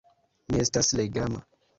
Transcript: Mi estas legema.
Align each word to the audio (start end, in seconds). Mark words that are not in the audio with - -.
Mi 0.55 0.61
estas 0.63 0.89
legema. 1.01 1.43